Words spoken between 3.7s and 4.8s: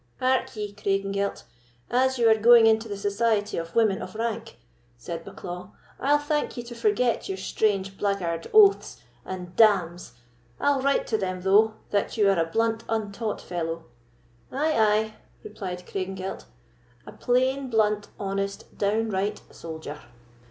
women of rank,"